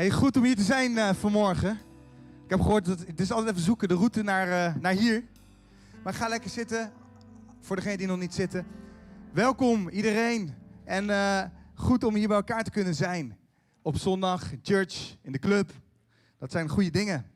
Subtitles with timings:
[0.00, 1.70] Hey, goed om hier te zijn uh, vanmorgen.
[2.44, 5.24] Ik heb gehoord dat het is altijd even zoeken, de route naar, uh, naar hier.
[6.02, 6.92] Maar ga lekker zitten.
[7.60, 8.66] Voor degenen die nog niet zitten.
[9.32, 10.54] Welkom iedereen.
[10.84, 11.42] En uh,
[11.74, 13.38] goed om hier bij elkaar te kunnen zijn.
[13.82, 15.72] Op zondag, in church, in de club.
[16.38, 17.26] Dat zijn goede dingen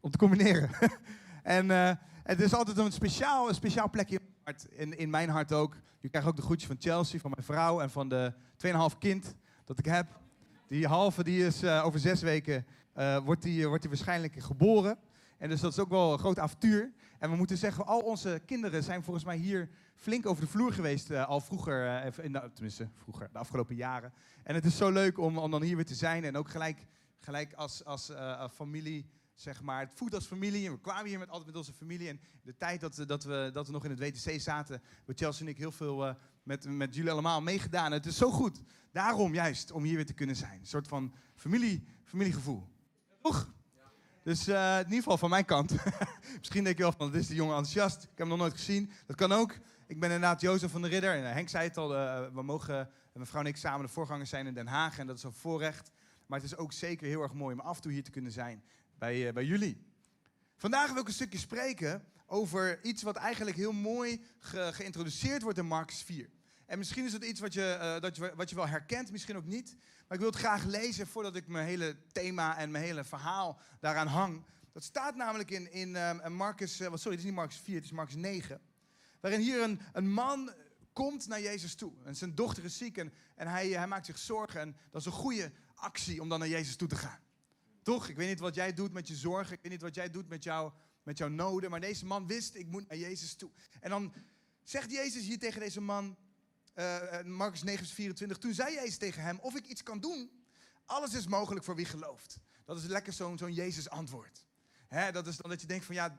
[0.00, 0.70] om te combineren.
[1.42, 1.68] en
[2.22, 4.20] het is altijd een speciaal, een speciaal plekje
[4.70, 5.76] in, in mijn hart ook.
[6.00, 8.32] Je krijgt ook de groetjes van Chelsea, van mijn vrouw en van de
[8.66, 10.24] 2,5 kind dat ik heb.
[10.68, 14.98] Die halve die is uh, over zes weken uh, wordt, die, wordt die waarschijnlijk geboren.
[15.38, 16.92] En dus dat is ook wel een groot avontuur.
[17.18, 20.72] En we moeten zeggen, al onze kinderen zijn volgens mij hier flink over de vloer
[20.72, 21.10] geweest.
[21.10, 24.12] Al vroeger, in tenminste vroeger, de afgelopen jaren.
[24.42, 26.24] En het is zo leuk om, om dan hier weer te zijn.
[26.24, 26.86] En ook gelijk,
[27.18, 28.12] gelijk als, als
[28.54, 29.80] familie zeg maar.
[29.80, 32.08] Het voelt als familie en we kwamen hier met, altijd met onze familie.
[32.08, 35.46] En de tijd dat, dat, we, dat we nog in het WTC zaten, hebben Chelsea
[35.46, 37.92] en ik heel veel met, met jullie allemaal meegedaan.
[37.92, 38.62] Het is zo goed.
[38.92, 40.60] Daarom juist, om hier weer te kunnen zijn.
[40.60, 42.68] Een soort van familie, familiegevoel.
[43.22, 43.54] Toch?
[44.22, 45.74] Dus uh, in ieder geval van mijn kant.
[46.38, 48.02] Misschien denk je wel van, dit is de jongen enthousiast.
[48.02, 48.90] Ik heb hem nog nooit gezien.
[49.06, 49.52] Dat kan ook.
[49.86, 51.14] Ik ben inderdaad Jozef van der Ridder.
[51.14, 54.30] En Henk zei het al, uh, we mogen, mijn vrouw en ik, samen de voorgangers
[54.30, 54.98] zijn in Den Haag.
[54.98, 55.90] En dat is een voorrecht.
[56.26, 58.32] Maar het is ook zeker heel erg mooi om af en toe hier te kunnen
[58.32, 58.62] zijn
[58.98, 59.84] bij, bij jullie.
[60.56, 65.58] Vandaag wil ik een stukje spreken over iets wat eigenlijk heel mooi ge geïntroduceerd wordt
[65.58, 66.28] in Marcus 4.
[66.66, 69.36] En misschien is het iets wat je, uh, dat je, wat je wel herkent, misschien
[69.36, 69.76] ook niet.
[69.80, 73.60] Maar ik wil het graag lezen voordat ik mijn hele thema en mijn hele verhaal
[73.80, 74.44] daaraan hang.
[74.72, 77.84] Dat staat namelijk in, in uh, Marcus, uh, sorry, het is niet Marcus 4, het
[77.84, 78.60] is Marcus 9.
[79.20, 80.52] Waarin hier een, een man
[80.92, 81.92] komt naar Jezus toe.
[82.04, 84.60] En zijn dochter is ziek en, en hij, hij maakt zich zorgen.
[84.60, 87.20] En dat is een goede actie om dan naar Jezus toe te gaan.
[87.82, 88.08] Toch?
[88.08, 89.54] Ik weet niet wat jij doet met je zorgen.
[89.54, 91.70] Ik weet niet wat jij doet met, jou, met jouw noden.
[91.70, 93.50] Maar deze man wist, ik moet naar Jezus toe.
[93.80, 94.12] En dan
[94.62, 96.16] zegt Jezus hier tegen deze man,
[96.78, 98.38] uh, Marcus 9, 24.
[98.38, 100.30] Toen zei Jezus tegen hem, of ik iets kan doen.
[100.84, 102.38] Alles is mogelijk voor wie gelooft.
[102.64, 104.46] Dat is lekker zo'n Jezus antwoord.
[105.12, 106.18] Dat is dan dat je denkt van ja,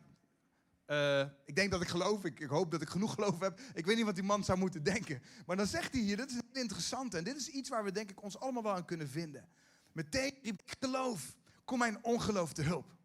[0.88, 2.26] uh, ik denk dat ik geloof.
[2.26, 3.60] Ik, ik, hoop dat ik genoeg geloof heb.
[3.74, 5.22] Ik weet niet wat die man zou moeten denken.
[5.46, 7.14] Maar dan zegt hij hier, dit is interessant.
[7.14, 9.50] En dit is iets waar we denk ik ons allemaal wel aan kunnen vinden.
[9.92, 11.36] Meteen riep ik geloof
[11.66, 12.96] kom mijn ongeloof te hulp.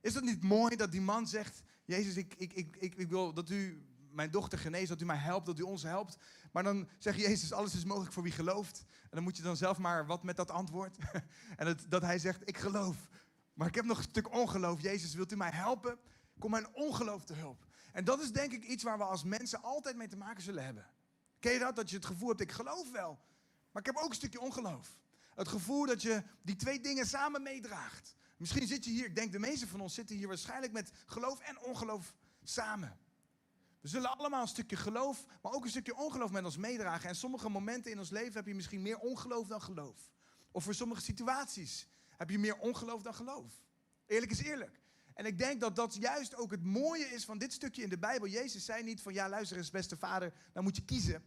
[0.00, 3.50] Is het niet mooi dat die man zegt, Jezus, ik, ik, ik, ik wil dat
[3.50, 6.16] u mijn dochter geneest, dat u mij helpt, dat u ons helpt.
[6.52, 8.84] Maar dan zegt Jezus, alles is mogelijk voor wie gelooft.
[9.02, 10.96] En dan moet je dan zelf maar wat met dat antwoord.
[11.56, 12.96] en het, dat hij zegt, ik geloof.
[13.54, 14.80] Maar ik heb nog een stuk ongeloof.
[14.80, 15.98] Jezus, wilt u mij helpen?
[16.38, 17.66] Kom mijn ongeloof te hulp.
[17.92, 20.64] En dat is denk ik iets waar we als mensen altijd mee te maken zullen
[20.64, 20.86] hebben.
[21.40, 21.76] Ken je dat?
[21.76, 23.18] Dat je het gevoel hebt, ik geloof wel.
[23.72, 24.98] Maar ik heb ook een stukje ongeloof.
[25.34, 28.16] Het gevoel dat je die twee dingen samen meedraagt.
[28.36, 31.40] Misschien zit je hier, ik denk de meeste van ons zitten hier waarschijnlijk met geloof
[31.40, 32.98] en ongeloof samen.
[33.82, 37.08] We zullen allemaal een stukje geloof, maar ook een stukje ongeloof met ons meedragen.
[37.08, 40.10] En sommige momenten in ons leven heb je misschien meer ongeloof dan geloof.
[40.50, 43.52] Of voor sommige situaties heb je meer ongeloof dan geloof.
[44.06, 44.80] Eerlijk is eerlijk.
[45.14, 47.98] En ik denk dat dat juist ook het mooie is van dit stukje in de
[47.98, 48.28] Bijbel.
[48.28, 51.24] Jezus zei niet van ja, luister eens beste vader, dan moet je kiezen.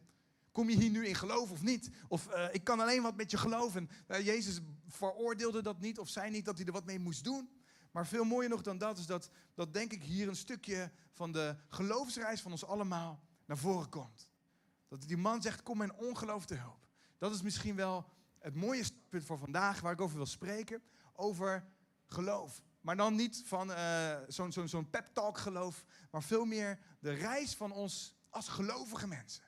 [0.51, 1.89] Kom je hier nu in geloof of niet?
[2.07, 3.89] Of uh, ik kan alleen wat met je geloven.
[4.07, 7.49] Uh, Jezus veroordeelde dat niet of zei niet dat hij er wat mee moest doen.
[7.95, 11.31] Maar veel mooier nog dan dat is dat, dat denk ik hier een stukje van
[11.31, 14.29] de geloofsreis van ons allemaal naar voren komt.
[14.87, 16.87] Dat die man zegt, kom mijn ongeloof te hulp.
[17.17, 18.05] Dat is misschien wel
[18.39, 20.81] het mooie punt voor vandaag waar ik over wil spreken.
[21.13, 21.65] Over
[22.05, 22.61] geloof.
[22.81, 25.85] Maar dan niet van uh, zo'n zo'n pep talk geloof.
[26.11, 29.43] Maar veel meer de reis van ons als gelovige mensen.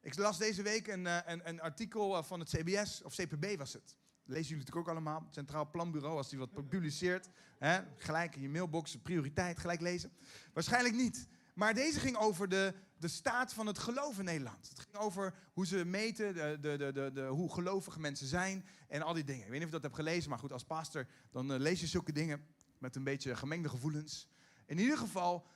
[0.00, 3.56] Ik las deze week een, eh, een, een artikel eh, van het CBS, of CPB
[3.58, 3.96] was het.
[4.28, 5.20] Lezen jullie natuurlijk ook allemaal.
[5.24, 7.28] Het Centraal Planbureau, als die wat publiceert.
[7.58, 10.12] Hè, gelijk in je mailbox, prioriteit, gelijk lezen.
[10.52, 11.28] Waarschijnlijk niet.
[11.54, 14.68] Maar deze ging over de, de staat van het geloof in Nederland.
[14.68, 19.14] Het ging over hoe ze meten, de, de, de, hoe gelovige mensen zijn en al
[19.14, 19.44] die dingen.
[19.44, 21.80] Ik weet niet of je dat hebt gelezen, maar goed, als pastor dan uh, lees
[21.80, 22.46] je zulke dingen
[22.78, 24.28] met een beetje gemengde gevoelens.
[24.66, 25.46] In ieder geval,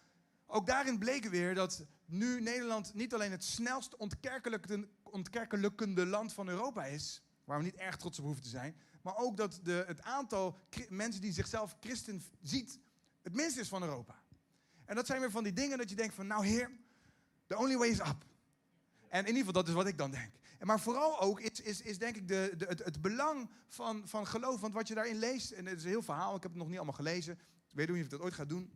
[0.47, 3.97] ook daarin bleek weer dat nu Nederland niet alleen het snelst
[5.03, 9.17] ontkerkelijkende land van Europa is, waar we niet erg trots op hoeven te zijn, maar
[9.17, 12.79] ook dat de, het aantal mensen die zichzelf christen ziet,
[13.23, 14.23] het minst is van Europa.
[14.85, 16.71] En dat zijn weer van die dingen dat je denkt van, nou heer,
[17.47, 18.25] the only way is up.
[19.09, 20.33] En in ieder geval, dat is wat ik dan denk.
[20.61, 24.61] Maar vooral ook is, is, is denk ik de, de, het, belang van, van geloof.
[24.61, 26.69] Want wat je daarin leest, en het is een heel verhaal, ik heb het nog
[26.69, 27.33] niet allemaal gelezen.
[27.69, 28.73] Ik weet niet of je dat ooit gaat doen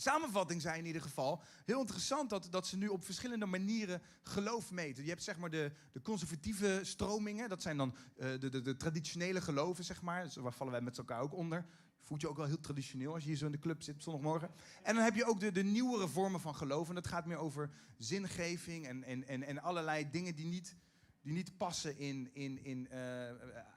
[0.00, 1.42] samenvatting zijn in ieder geval.
[1.64, 5.02] Heel interessant dat, dat ze nu op verschillende manieren geloof meten.
[5.02, 7.48] Je hebt zeg maar de, de conservatieve stromingen.
[7.48, 10.22] Dat zijn dan uh, de, de, de, traditionele geloven, zeg maar.
[10.22, 11.66] Dus waar vallen wij met elkaar ook onder.
[12.00, 14.50] Voelt je ook wel heel traditioneel als je hier zo in de club zit zondagmorgen.
[14.82, 16.88] En dan heb je ook de, de nieuwere vormen van geloof.
[16.88, 20.76] En dat gaat meer over zingeving en, en, en, en allerlei dingen die niet
[21.22, 22.98] die niet passen in, in, in uh,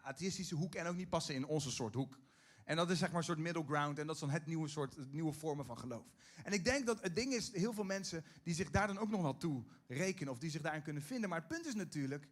[0.03, 2.17] atheïstische hoek en ook niet passen in onze soort hoek.
[2.65, 4.67] En dat is zeg maar een soort middle ground en dat is dan het nieuwe
[4.67, 6.05] soort, het nieuwe vormen van geloof.
[6.43, 9.09] En ik denk dat het ding is, heel veel mensen die zich daar dan ook
[9.09, 11.29] nog wel toe rekenen of die zich daarin kunnen vinden.
[11.29, 12.27] Maar het punt is natuurlijk,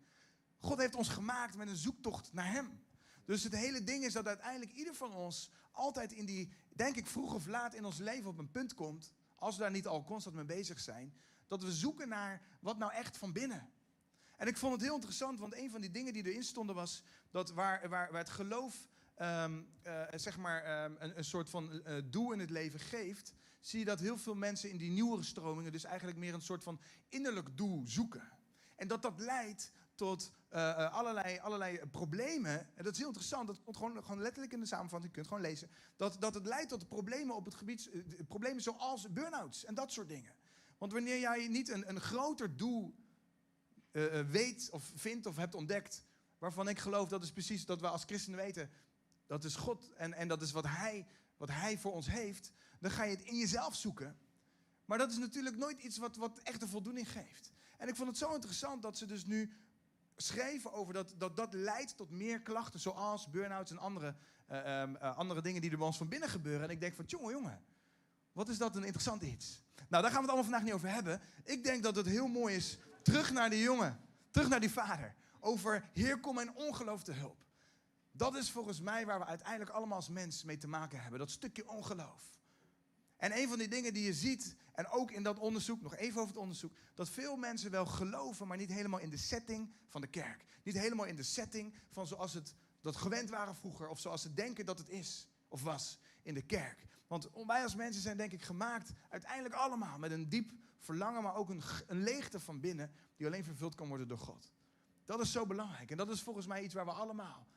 [0.59, 2.83] God heeft ons gemaakt met een zoektocht naar Hem.
[3.25, 7.07] Dus het hele ding is dat uiteindelijk ieder van ons altijd in die, denk ik,
[7.07, 10.03] vroeg of laat in ons leven op een punt komt, als we daar niet al
[10.03, 11.13] constant mee bezig zijn,
[11.47, 13.69] dat we zoeken naar wat nou echt van binnen.
[14.37, 17.03] En ik vond het heel interessant, want een van die dingen die erin stonden was
[17.31, 18.89] dat waar, waar, waar het geloof
[19.21, 19.69] um,
[20.15, 23.85] zeg maar um, een, een, soort van uh, doel in het leven geeft, zie je
[23.85, 26.79] dat heel veel mensen in die nieuwere stromingen dus eigenlijk meer een soort van
[27.09, 28.31] innerlijk doel zoeken.
[28.75, 32.59] En dat dat leidt tot uh, allerlei, allerlei problemen.
[32.75, 33.47] En dat is heel interessant.
[33.47, 35.11] Dat komt gewoon, gewoon letterlijk in de samenvatting.
[35.11, 35.69] Je kunt gewoon lezen.
[35.95, 37.89] Dat, dat het leidt tot problemen op het gebied.
[38.27, 40.33] problemen zoals burn-outs en dat soort dingen.
[40.77, 42.95] Want wanneer jij niet een, een groter doel
[44.31, 46.05] weet of vindt of hebt ontdekt.
[46.37, 48.69] Waarvan ik geloof dat is precies dat we als christenen weten.
[49.31, 51.05] Dat is God en, en dat is wat hij,
[51.37, 52.51] wat hij voor ons heeft.
[52.79, 54.17] Dan ga je het in jezelf zoeken.
[54.85, 57.51] Maar dat is natuurlijk nooit iets wat, wat echt een voldoening geeft.
[57.77, 59.53] En ik vond het zo interessant dat ze dus nu
[60.15, 64.15] schreven over dat dat, dat leidt tot meer klachten, zoals burn-outs en andere,
[64.51, 66.63] uh, uh, andere dingen die er bij ons van binnen gebeuren.
[66.63, 67.61] En ik denk van, jongen, jongen,
[68.31, 69.63] wat is dat een interessant iets.
[69.75, 71.21] Nou, daar gaan we het allemaal vandaag niet over hebben.
[71.43, 73.99] Ik denk dat het heel mooi is, terug naar die jongen,
[74.31, 75.15] terug naar die vader.
[75.39, 77.49] Over, hier komt mijn ongeloof te hulp.
[78.11, 81.19] Dat is volgens mij waar we uiteindelijk allemaal als mens mee te maken hebben.
[81.19, 82.39] Dat stukje ongeloof.
[83.17, 86.21] En een van die dingen die je ziet, en ook in dat onderzoek, nog even
[86.21, 90.01] over het onderzoek, dat veel mensen wel geloven, maar niet helemaal in de setting van
[90.01, 90.45] de kerk.
[90.63, 94.33] Niet helemaal in de setting van zoals het dat gewend waren vroeger, of zoals ze
[94.33, 96.85] denken dat het is of was in de kerk.
[97.07, 101.35] Want wij als mensen zijn denk ik gemaakt uiteindelijk allemaal met een diep verlangen, maar
[101.35, 104.51] ook een, een leegte van binnen, die alleen vervuld kan worden door God.
[105.05, 105.91] Dat is zo belangrijk.
[105.91, 107.47] En dat is volgens mij iets waar we allemaal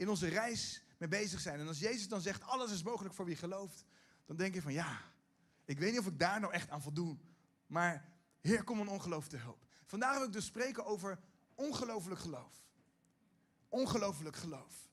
[0.00, 1.60] in onze reis mee bezig zijn.
[1.60, 3.84] En als Jezus dan zegt, alles is mogelijk voor wie gelooft,
[4.26, 5.00] dan denk je van ja,
[5.64, 7.20] ik weet niet of ik daar nou echt aan voldoen.
[7.66, 8.08] Maar
[8.40, 9.66] Heer, kom een ongeloof te hulp.
[9.84, 11.18] Vandaag wil ik dus spreken over
[11.54, 12.64] ongelooflijk geloof.
[13.68, 14.88] Ongelooflijk geloof.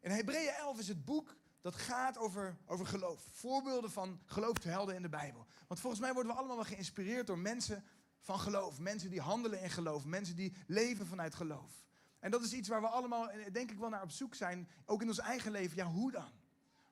[0.00, 3.28] In Hebreeën 11 is het boek dat gaat over, over geloof.
[3.32, 5.46] Voorbeelden van geloofshelden in de Bijbel.
[5.66, 7.84] Want volgens mij worden we allemaal wel geïnspireerd door mensen
[8.20, 8.78] van geloof.
[8.78, 10.04] Mensen die handelen in geloof.
[10.04, 11.88] Mensen die leven vanuit geloof.
[12.20, 14.68] En dat is iets waar we allemaal, eh, denk ik, wel naar op zoek zijn.
[14.84, 15.76] Ook in ons eigen leven.
[15.76, 16.32] Ja, hoe dan?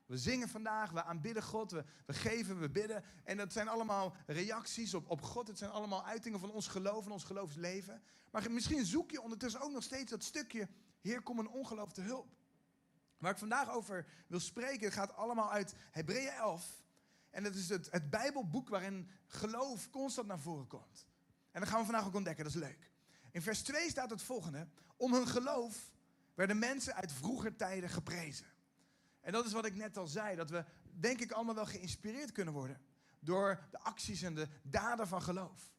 [0.07, 3.05] We zingen vandaag, we aanbidden God, we, we geven, we bidden.
[3.25, 5.49] En dat zijn allemaal reacties op, op God.
[5.49, 8.03] Het zijn allemaal uitingen van ons geloof en ons geloofsleven.
[8.31, 10.69] Maar misschien zoek je ondertussen ook nog steeds dat stukje...
[11.01, 12.37] Heer, kom een ongeloof te hulp.
[13.19, 16.83] Waar ik vandaag over wil spreken, gaat allemaal uit Hebreeën 11.
[17.31, 21.07] En dat is het, het Bijbelboek waarin geloof constant naar voren komt.
[21.51, 22.91] En dat gaan we vandaag ook ontdekken, dat is leuk.
[23.31, 24.69] In vers 2 staat het volgende.
[24.97, 25.93] Om hun geloof
[26.35, 28.47] werden mensen uit vroeger tijden geprezen.
[29.21, 32.33] En dat is wat ik net al zei, dat we denk ik allemaal wel geïnspireerd
[32.33, 32.81] kunnen worden
[33.21, 35.73] door de acties en de daden van geloof.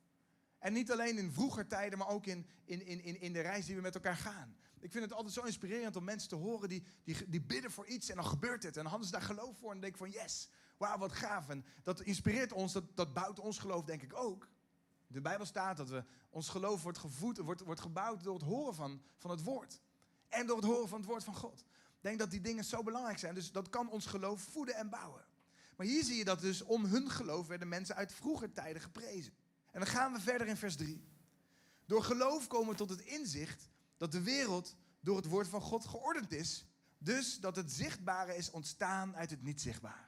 [0.59, 3.75] En niet alleen in vroeger tijden, maar ook in, in, in, in de reis die
[3.75, 4.55] we met elkaar gaan.
[4.79, 7.87] Ik vind het altijd zo inspirerend om mensen te horen die, die, die bidden voor
[7.87, 8.77] iets en dan gebeurt het.
[8.77, 11.49] En dan hadden ze daar geloof voor en denk ik van yes, wauw wat gaaf.
[11.49, 14.47] En dat inspireert ons, dat, dat bouwt ons geloof denk ik ook.
[15.11, 18.75] De Bijbel staat dat we, ons geloof wordt gevoed, wordt, wordt gebouwd door het horen
[18.75, 19.81] van, van het woord.
[20.27, 21.59] En door het horen van het woord van God.
[21.59, 23.35] Ik denk dat die dingen zo belangrijk zijn.
[23.35, 25.25] Dus dat kan ons geloof voeden en bouwen.
[25.77, 29.33] Maar hier zie je dat dus om hun geloof werden mensen uit vroeger tijden geprezen.
[29.71, 31.07] En dan gaan we verder in vers 3.
[31.85, 35.85] Door geloof komen we tot het inzicht dat de wereld door het woord van God
[35.85, 36.65] geordend is.
[36.97, 40.07] Dus dat het zichtbare is ontstaan uit het niet zichtbare.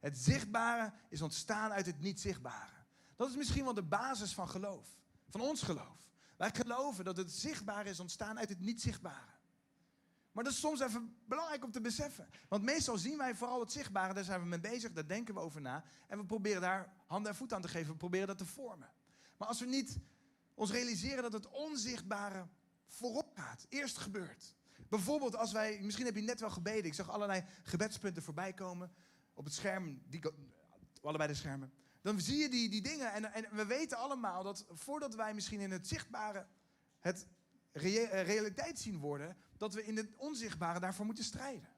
[0.00, 2.75] Het zichtbare is ontstaan uit het niet zichtbare.
[3.16, 4.88] Dat is misschien wel de basis van geloof.
[5.28, 6.04] Van ons geloof.
[6.36, 9.34] Wij geloven dat het zichtbare is ontstaan uit het niet zichtbare.
[10.32, 12.28] Maar dat is soms even belangrijk om te beseffen.
[12.48, 15.40] Want meestal zien wij vooral het zichtbare, daar zijn we mee bezig, daar denken we
[15.40, 15.84] over na.
[16.08, 18.90] En we proberen daar handen en voeten aan te geven, we proberen dat te vormen.
[19.36, 19.98] Maar als we niet
[20.54, 22.46] ons realiseren dat het onzichtbare
[22.86, 24.54] voorop gaat, eerst gebeurt.
[24.88, 28.92] Bijvoorbeeld als wij, misschien heb je net wel gebeden, ik zag allerlei gebedspunten voorbij komen
[29.34, 30.20] op het scherm, die,
[31.02, 31.72] allebei de schermen.
[32.06, 35.60] Dan zie je die, die dingen en, en we weten allemaal dat voordat wij misschien
[35.60, 36.46] in het zichtbare
[37.00, 37.26] het
[37.72, 41.68] eh, realiteit zien worden, dat we in het onzichtbare daarvoor moeten strijden.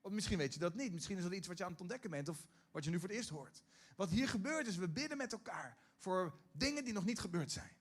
[0.00, 0.92] Of misschien weet je dat niet.
[0.92, 3.08] Misschien is dat iets wat je aan het ontdekken bent of wat je nu voor
[3.08, 3.62] het eerst hoort.
[3.96, 7.76] Wat hier gebeurt is, we bidden met elkaar voor dingen die nog niet gebeurd zijn.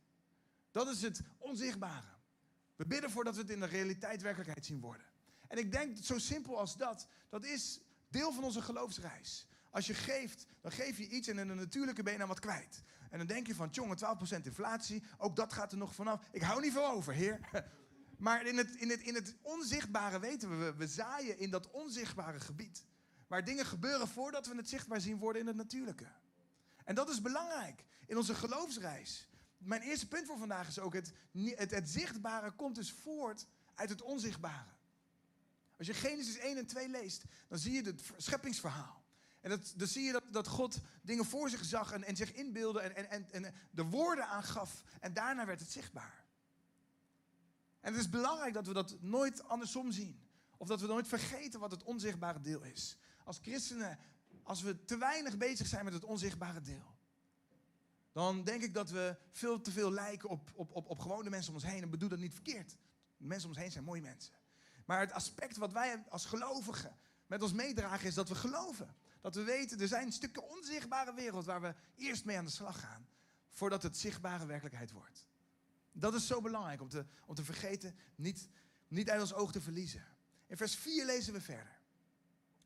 [0.71, 2.07] Dat is het onzichtbare.
[2.75, 5.05] We bidden voordat we het in de realiteit werkelijkheid zien worden.
[5.47, 7.79] En ik denk dat zo simpel als dat, dat is
[8.09, 9.47] deel van onze geloofsreis.
[9.73, 12.39] Als je geeft, dan geef je iets en in de natuurlijke ben je dan wat
[12.39, 12.83] kwijt.
[13.09, 13.97] En dan denk je van, jongen,
[14.41, 16.21] 12% inflatie, ook dat gaat er nog vanaf.
[16.31, 17.39] Ik hou niet veel over, heer.
[18.17, 22.39] Maar in het, in het, in het onzichtbare weten we, we zaaien in dat onzichtbare
[22.39, 22.85] gebied.
[23.27, 26.07] Waar dingen gebeuren voordat we het zichtbaar zien worden in het natuurlijke.
[26.85, 29.29] En dat is belangrijk in onze geloofsreis.
[29.57, 33.89] Mijn eerste punt voor vandaag is ook: het, het, het zichtbare komt dus voort uit
[33.89, 34.71] het onzichtbare.
[35.77, 39.02] Als je Genesis 1 en 2 leest, dan zie je het scheppingsverhaal.
[39.43, 42.33] En dat, dan zie je dat, dat God dingen voor zich zag en, en zich
[42.33, 44.83] inbeelde en, en, en, en de woorden aangaf.
[44.99, 46.25] En daarna werd het zichtbaar.
[47.79, 50.27] En het is belangrijk dat we dat nooit andersom zien.
[50.57, 52.97] Of dat we nooit vergeten wat het onzichtbare deel is.
[53.23, 53.99] Als christenen,
[54.43, 56.95] als we te weinig bezig zijn met het onzichtbare deel.
[58.11, 61.49] Dan denk ik dat we veel te veel lijken op, op, op, op gewone mensen
[61.49, 61.81] om ons heen.
[61.81, 62.75] En bedoel dat niet verkeerd.
[63.17, 64.33] Mensen om ons heen zijn mooie mensen.
[64.85, 66.97] Maar het aspect wat wij als gelovigen
[67.27, 68.95] met ons meedragen is dat we geloven.
[69.23, 72.79] Dat we weten, er zijn stukken onzichtbare wereld waar we eerst mee aan de slag
[72.79, 73.07] gaan.
[73.51, 75.27] Voordat het zichtbare werkelijkheid wordt.
[75.91, 78.49] Dat is zo belangrijk om te, om te vergeten, niet,
[78.87, 80.05] niet uit ons oog te verliezen.
[80.47, 81.81] In vers 4 lezen we verder.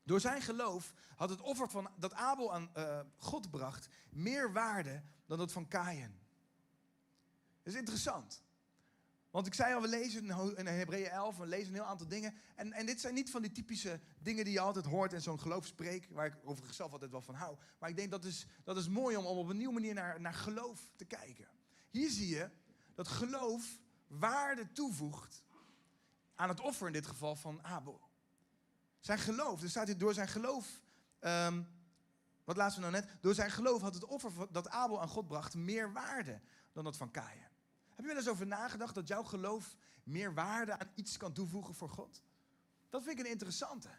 [0.03, 5.03] Door zijn geloof had het offer van, dat Abel aan uh, God bracht meer waarde
[5.25, 6.19] dan dat van Kain.
[7.63, 8.43] Dat is interessant.
[9.37, 12.33] Want ik zei al, we lezen in Hebreeën 11, we lezen een heel aantal dingen.
[12.55, 15.39] En, en dit zijn niet van die typische dingen die je altijd hoort in zo'n
[15.39, 17.57] geloofspreek, waar ik over zelf altijd wel van hou.
[17.79, 20.21] Maar ik denk dat is, dat is mooi om, om op een nieuwe manier naar,
[20.21, 21.47] naar geloof te kijken.
[21.89, 22.49] Hier zie je
[22.95, 25.43] dat geloof waarde toevoegt
[26.35, 28.01] aan het offer in dit geval van Abel.
[28.99, 30.81] Zijn geloof, er staat hier door zijn geloof,
[31.19, 31.67] um,
[32.43, 35.27] wat laatst we nou net, door zijn geloof had het offer dat Abel aan God
[35.27, 36.41] bracht meer waarde
[36.71, 37.46] dan dat van Kain.
[37.97, 41.73] Heb je wel eens over nagedacht dat jouw geloof meer waarde aan iets kan toevoegen
[41.73, 42.21] voor God?
[42.89, 43.89] Dat vind ik een interessante.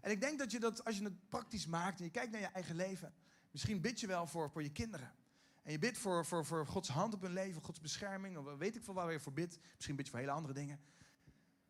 [0.00, 2.40] En ik denk dat je dat, als je het praktisch maakt en je kijkt naar
[2.40, 3.14] je eigen leven,
[3.50, 5.14] misschien bid je wel voor, voor je kinderen.
[5.62, 8.76] En je bidt voor, voor, voor Gods hand op hun leven, Gods bescherming, of weet
[8.76, 9.58] ik veel waar je voor bidt.
[9.74, 10.80] Misschien bid je voor hele andere dingen.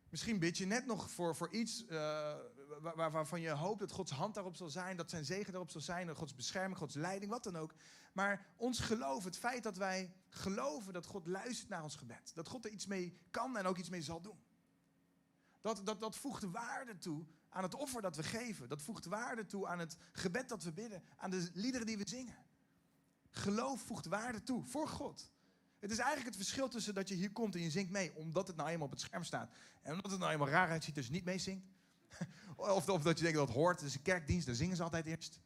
[0.09, 2.35] Misschien bid je net nog voor, voor iets uh,
[2.81, 5.81] waar, waarvan je hoopt dat Gods hand daarop zal zijn, dat zijn zegen daarop zal
[5.81, 7.73] zijn, Gods bescherming, Gods leiding, wat dan ook.
[8.13, 12.47] Maar ons geloof, het feit dat wij geloven dat God luistert naar ons gebed, dat
[12.47, 14.39] God er iets mee kan en ook iets mee zal doen.
[15.61, 18.69] Dat, dat, dat voegt waarde toe aan het offer dat we geven.
[18.69, 22.09] Dat voegt waarde toe aan het gebed dat we bidden, aan de liederen die we
[22.09, 22.37] zingen.
[23.29, 25.31] Geloof voegt waarde toe voor God.
[25.79, 28.47] Het is eigenlijk het verschil tussen dat je hier komt en je zingt mee, omdat
[28.47, 29.53] het nou eenmaal op het scherm staat.
[29.81, 31.65] En omdat het nou eenmaal raar uitziet je niet meezingt.
[32.55, 35.39] Of, of dat je denkt dat hoort, is een kerkdienst, daar zingen ze altijd eerst.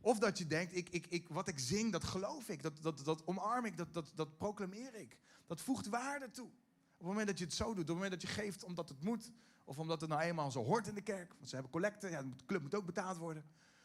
[0.00, 3.04] Of dat je denkt, ik, ik, ik, wat ik zing, dat geloof ik, dat, dat,
[3.04, 5.18] dat omarm ik, dat, dat, dat proclameer ik.
[5.46, 6.46] Dat voegt waarde toe.
[6.46, 8.88] Op het moment dat je het zo doet, op het moment dat je geeft omdat
[8.88, 9.32] het moet,
[9.64, 12.22] of omdat het nou eenmaal zo hoort in de kerk, want ze hebben collecten, ja,
[12.22, 13.44] de club moet ook betaald worden.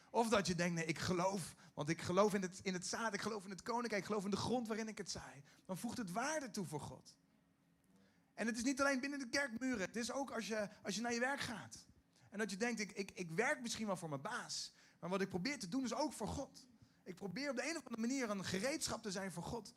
[0.10, 3.14] Of dat je denkt, nee, ik geloof, want ik geloof in het, in het zaad,
[3.14, 5.44] ik geloof in het koninkrijk, ik geloof in de grond waarin ik het zaai.
[5.66, 7.16] Dan voegt het waarde toe voor God.
[8.34, 11.02] En het is niet alleen binnen de kerkmuren, het is ook als je, als je
[11.02, 11.86] naar je werk gaat.
[12.32, 15.22] En dat je denkt, ik, ik, ik werk misschien wel voor mijn baas, maar wat
[15.22, 16.66] ik probeer te doen is ook voor God.
[17.04, 19.74] Ik probeer op de een of andere manier een gereedschap te zijn voor God.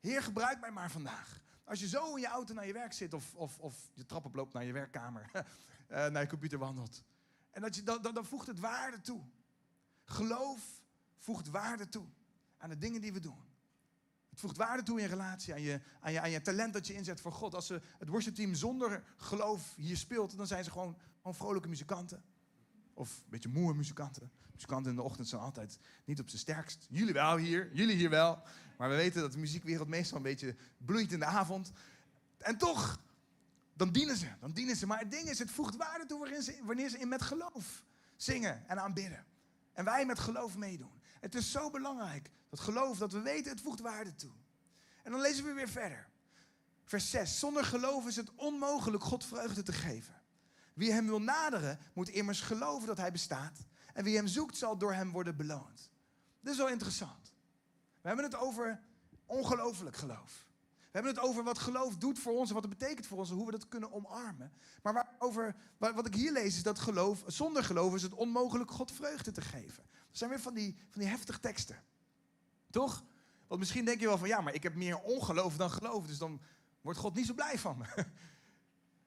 [0.00, 1.42] Heer, gebruik mij maar vandaag.
[1.64, 4.24] Als je zo in je auto naar je werk zit of, of, of je trap
[4.24, 5.42] oploopt naar je werkkamer, uh,
[6.12, 7.02] naar je computer wandelt.
[7.50, 9.20] En dat je, dan, dan voegt het waarde toe.
[10.04, 10.82] Geloof
[11.16, 12.06] voegt waarde toe
[12.58, 13.52] aan de dingen die we doen.
[14.30, 16.94] Het voegt waarde toe in relatie, aan je, aan je, aan je talent dat je
[16.94, 17.54] inzet voor God.
[17.54, 22.22] Als ze het worshipteam zonder geloof hier speelt, dan zijn ze gewoon, gewoon vrolijke muzikanten.
[22.94, 24.30] Of een beetje moe muzikanten.
[24.52, 26.86] Muzikanten in de ochtend zijn altijd niet op zijn sterkst.
[26.90, 28.42] Jullie wel hier, jullie hier wel.
[28.78, 31.72] Maar we weten dat de muziekwereld meestal een beetje bloeit in de avond.
[32.38, 33.00] En toch,
[33.74, 34.86] dan dienen ze, dan dienen ze.
[34.86, 36.18] Maar het ding is, het voegt waarde toe
[36.64, 37.84] wanneer ze in met geloof
[38.16, 39.24] zingen en aanbidden.
[39.72, 41.02] En wij met geloof meedoen.
[41.20, 44.32] Het is zo belangrijk, dat geloof, dat we weten, het voegt waarde toe.
[45.02, 46.08] En dan lezen we weer verder.
[46.84, 47.38] Vers 6.
[47.38, 50.22] Zonder geloof is het onmogelijk God vreugde te geven.
[50.74, 53.58] Wie hem wil naderen, moet immers geloven dat hij bestaat.
[53.92, 55.90] En wie hem zoekt, zal door hem worden beloond.
[56.40, 57.34] Dit is wel interessant.
[58.00, 58.80] We hebben het over
[59.26, 60.46] ongelooflijk geloof.
[60.94, 63.30] We hebben het over wat geloof doet voor ons en wat het betekent voor ons
[63.30, 64.52] en hoe we dat kunnen omarmen.
[64.82, 69.30] Maar wat ik hier lees is dat geloof, zonder geloof is het onmogelijk God vreugde
[69.30, 69.84] te geven.
[69.90, 71.84] Dat zijn weer van die, van die heftige teksten.
[72.70, 73.04] Toch?
[73.46, 76.18] Want misschien denk je wel van ja, maar ik heb meer ongeloof dan geloof, dus
[76.18, 76.40] dan
[76.80, 77.86] wordt God niet zo blij van me.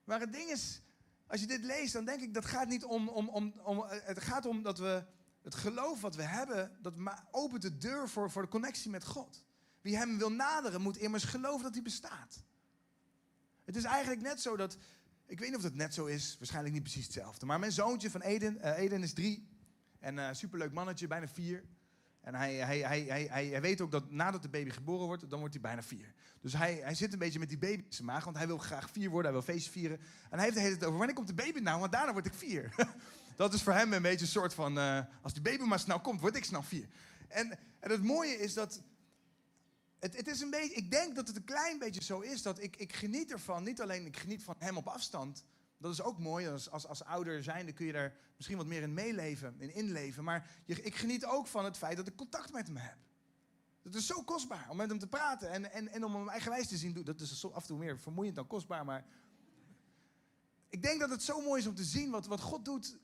[0.04, 0.82] Maar het ding is,
[1.28, 4.22] als je dit leest, dan denk ik dat gaat niet om, om, om, om het
[4.22, 5.04] gaat om dat we
[5.42, 6.94] het geloof wat we hebben, dat
[7.32, 9.44] opent de deur voor, voor de connectie met God.
[9.82, 12.44] Wie hem wil naderen, moet immers geloven dat hij bestaat.
[13.66, 14.78] Het is eigenlijk net zo dat.
[15.26, 17.46] Ik weet niet of het net zo is, waarschijnlijk niet precies hetzelfde.
[17.46, 19.48] Maar mijn zoontje van Eden, uh, Eden is drie.
[20.00, 21.64] En uh, superleuk mannetje, bijna vier.
[22.22, 25.40] En hij, hij, hij, hij, hij, weet ook dat nadat de baby geboren wordt, dan
[25.40, 26.14] wordt hij bijna vier.
[26.42, 28.58] Dus hij, hij zit een beetje met die baby in zijn maag, want hij wil
[28.58, 30.00] graag vier worden, hij wil feestje vieren.
[30.00, 31.80] En hij heeft de hele tijd over, wanneer komt de baby nou?
[31.80, 32.76] Want daarna word ik vier.
[33.36, 36.00] dat is voor hem een beetje een soort van, uh, als die baby maar snel
[36.00, 36.88] komt, word ik snel vier.
[37.28, 38.82] En, en het mooie is dat,
[40.00, 42.62] het, het is een beetje, ik denk dat het een klein beetje zo is, dat
[42.62, 45.44] ik, ik geniet ervan, niet alleen ik geniet van hem op afstand,
[45.78, 46.48] dat is ook mooi.
[46.48, 50.24] Als, als, als ouder zijnde kun je daar misschien wat meer in meeleven, in inleven.
[50.24, 52.98] Maar je, ik geniet ook van het feit dat ik contact met hem heb.
[53.84, 56.68] Het is zo kostbaar om met hem te praten en, en, en om hem eigenwijs
[56.68, 57.04] te zien doen.
[57.04, 58.86] Dat is af en toe meer vermoeiend dan kostbaar.
[58.86, 59.06] Maar
[60.70, 62.98] ik denk dat het zo mooi is om te zien wat, wat God doet.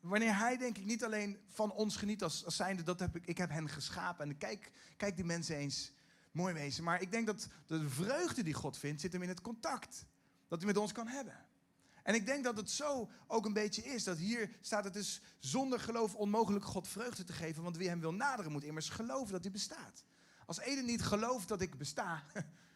[0.00, 3.26] Wanneer hij, denk ik, niet alleen van ons geniet als, als zijnde, dat heb ik,
[3.26, 4.28] ik heb hen geschapen.
[4.28, 5.92] En kijk, kijk die mensen eens
[6.32, 6.84] mooi wezen.
[6.84, 10.06] Maar ik denk dat de vreugde die God vindt, zit hem in het contact.
[10.48, 11.46] Dat hij met ons kan hebben.
[12.08, 14.04] En ik denk dat het zo ook een beetje is.
[14.04, 17.62] Dat hier staat het is zonder geloof onmogelijk God vreugde te geven.
[17.62, 20.04] Want wie hem wil naderen moet immers geloven dat hij bestaat.
[20.46, 22.22] Als Eden niet gelooft dat ik besta,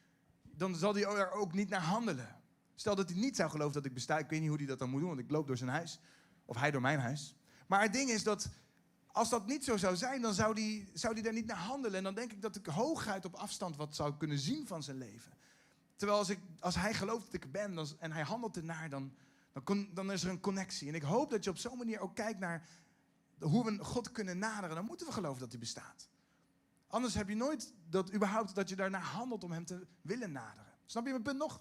[0.61, 2.41] dan zal hij er ook niet naar handelen.
[2.75, 4.19] Stel dat hij niet zou geloven dat ik besta.
[4.19, 6.01] Ik weet niet hoe hij dat dan moet doen, want ik loop door zijn huis.
[6.45, 7.37] Of hij door mijn huis.
[7.67, 8.49] Maar het ding is dat
[9.07, 11.97] als dat niet zo zou zijn, dan zou hij zou die daar niet naar handelen.
[11.97, 14.99] En dan denk ik dat ik hooguit op afstand wat zou kunnen zien van zijn
[14.99, 15.33] leven.
[16.03, 19.15] Terwijl als, ik, als hij gelooft dat ik ben dan, en hij handelt ernaar, dan,
[19.65, 20.89] dan, dan is er een connectie.
[20.89, 22.69] En ik hoop dat je op zo'n manier ook kijkt naar
[23.39, 24.77] hoe we God kunnen naderen.
[24.77, 26.09] Dan moeten we geloven dat hij bestaat.
[26.87, 30.73] Anders heb je nooit dat, überhaupt dat je daarnaar handelt om hem te willen naderen.
[30.87, 31.61] Snap je mijn punt nog?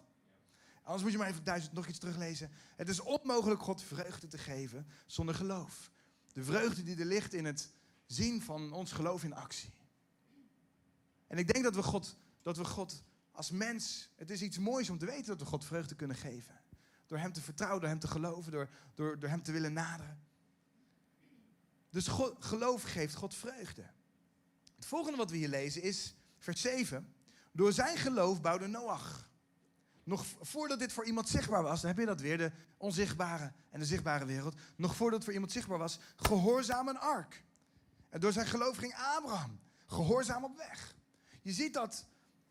[0.84, 2.52] Anders moet je maar even duizend nog iets teruglezen.
[2.76, 5.92] Het is onmogelijk God vreugde te geven zonder geloof.
[6.34, 7.74] De vreugde die er ligt in het
[8.06, 9.74] zien van ons geloof in actie.
[11.28, 13.04] En ik denk dat we God, dat we God
[13.42, 16.62] als mens, het is iets moois om te weten dat we God vreugde kunnen geven.
[17.06, 20.24] Door Hem te vertrouwen, door Hem te geloven, door, door, door Hem te willen naderen.
[21.90, 23.86] Dus God, geloof geeft God vreugde.
[24.76, 27.14] Het volgende wat we hier lezen is vers 7.
[27.52, 29.30] Door zijn geloof bouwde Noach.
[30.04, 33.80] Nog voordat dit voor iemand zichtbaar was, dan heb je dat weer, de onzichtbare en
[33.80, 34.56] de zichtbare wereld.
[34.76, 37.44] Nog voordat het voor iemand zichtbaar was, gehoorzaam een ark.
[38.10, 40.96] En door zijn geloof ging Abraham gehoorzaam op weg.
[41.42, 42.06] Je ziet dat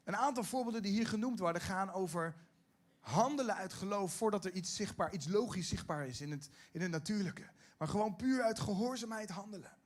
[0.05, 2.35] een aantal voorbeelden die hier genoemd worden gaan over
[3.01, 6.91] handelen uit geloof voordat er iets zichtbaar, iets logisch zichtbaar is in het, in het
[6.91, 7.51] natuurlijke.
[7.79, 9.77] Maar gewoon puur uit gehoorzaamheid handelen.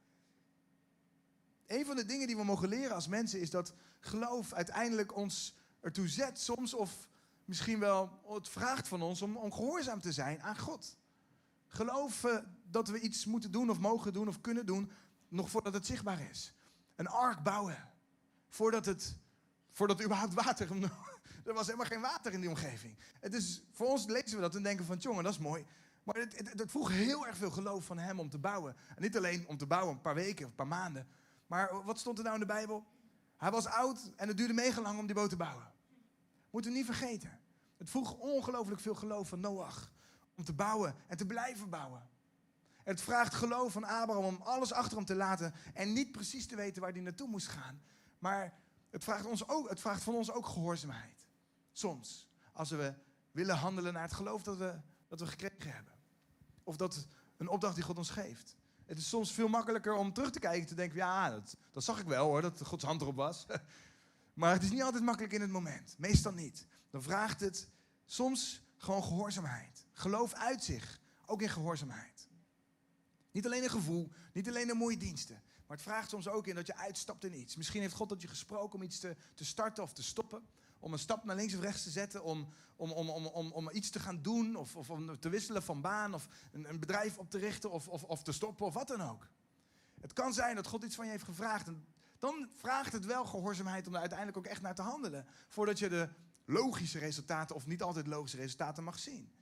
[1.67, 5.55] Een van de dingen die we mogen leren als mensen is dat geloof uiteindelijk ons
[5.81, 7.09] ertoe zet soms of
[7.45, 10.97] misschien wel het vraagt van ons om, om gehoorzaam te zijn aan God.
[11.69, 14.91] Geloven dat we iets moeten doen of mogen doen of kunnen doen
[15.29, 16.55] nog voordat het zichtbaar is.
[16.95, 17.91] Een ark bouwen
[18.49, 19.17] voordat het
[19.75, 20.69] Voordat überhaupt water.
[21.45, 22.97] er was helemaal geen water in die omgeving.
[23.21, 25.65] Het is, voor ons lezen we dat en denken van, jongen, dat is mooi.
[26.03, 28.77] Maar het, het, het, vroeg heel erg veel geloof van hem om te bouwen.
[28.97, 31.09] En niet alleen om te bouwen, een paar weken of een paar maanden.
[31.47, 32.87] Maar wat stond er nou in de Bijbel?
[33.37, 35.73] Hij was oud en het duurde mega lang om die boot te bouwen.
[36.51, 37.41] Moeten we niet vergeten.
[37.77, 39.91] Het vroeg ongelooflijk veel geloof van Noach.
[40.35, 42.09] Om te bouwen en te blijven bouwen.
[42.83, 45.55] Het vraagt geloof van Abraham om alles achter hem te laten.
[45.73, 47.83] En niet precies te weten waar hij naartoe moest gaan.
[48.19, 48.63] Maar
[48.95, 51.27] het vraagt, ons ook, het vraagt van ons ook gehoorzaamheid.
[51.73, 52.95] Soms, als we
[53.31, 55.93] willen handelen naar het geloof dat we, dat we gekregen hebben.
[56.63, 58.57] Of dat een opdracht die God ons geeft.
[58.85, 61.85] Het is soms veel makkelijker om terug te kijken en te denken: ja, dat, dat
[61.85, 63.47] zag ik wel hoor, dat Gods hand erop was.
[64.41, 65.95] maar het is niet altijd makkelijk in het moment.
[65.99, 66.67] Meestal niet.
[66.91, 67.69] Dan vraagt het
[68.05, 69.87] soms gewoon gehoorzaamheid.
[69.93, 72.29] Geloof uit zich, ook in gehoorzaamheid.
[73.31, 76.55] Niet alleen een gevoel, niet alleen een mooie diensten, maar het vraagt soms ook in
[76.55, 77.57] dat je uitstapt in iets.
[77.57, 80.47] Misschien heeft God tot je gesproken om iets te, te starten of te stoppen.
[80.79, 82.25] Om een stap naar links of rechts te zetten.
[82.25, 84.57] Om, om, om, om, om, om iets te gaan doen.
[84.57, 86.15] Of, of om te wisselen van baan.
[86.15, 87.71] Of een, een bedrijf op te richten.
[87.71, 89.29] Of, of, of te stoppen of wat dan ook.
[90.01, 91.67] Het kan zijn dat God iets van je heeft gevraagd.
[91.67, 91.87] En
[92.19, 95.27] dan vraagt het wel gehoorzaamheid om er uiteindelijk ook echt naar te handelen.
[95.49, 96.09] Voordat je de
[96.45, 99.33] logische resultaten of niet altijd logische resultaten mag zien.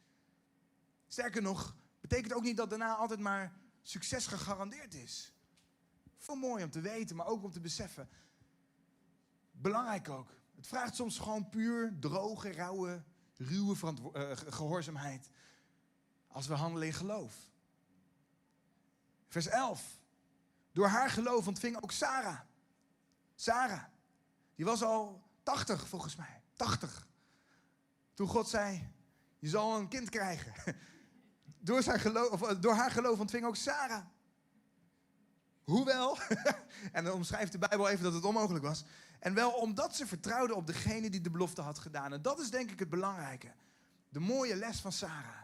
[1.07, 5.33] Sterker nog, betekent ook niet dat daarna altijd maar succes gegarandeerd is.
[6.23, 8.09] Veel mooi om te weten, maar ook om te beseffen.
[9.51, 10.29] Belangrijk ook.
[10.57, 13.03] Het vraagt soms gewoon puur droge, rauwe,
[13.37, 13.77] ruwe
[14.15, 15.31] uh, gehoorzaamheid.
[16.27, 17.35] Als we handelen in geloof.
[19.29, 20.01] Vers 11.
[20.73, 22.41] Door haar geloof ontving ook Sarah.
[23.35, 23.85] Sarah.
[24.55, 26.43] Die was al 80 volgens mij.
[26.55, 27.07] 80.
[28.15, 28.93] Toen God zei:
[29.39, 30.53] Je zal een kind krijgen.
[31.59, 34.07] Door, zijn geloof, of, eh, door haar geloof ontving ook Sarah.
[35.65, 36.19] Hoewel,
[36.93, 38.85] en dan omschrijft de Bijbel even dat het onmogelijk was.
[39.19, 42.13] En wel omdat ze vertrouwde op degene die de belofte had gedaan.
[42.13, 43.53] En dat is denk ik het belangrijke.
[44.09, 45.43] De mooie les van Sarah.